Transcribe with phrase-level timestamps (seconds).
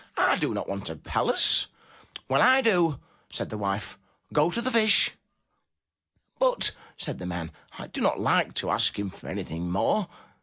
[0.17, 1.67] I do not want a palace.
[2.27, 2.97] "Well, I do!'*
[3.29, 3.99] said the wife.
[4.33, 5.11] "Go to the Fish!*'
[6.39, 10.07] "But, said the man, "I do not like to ask him for anything more.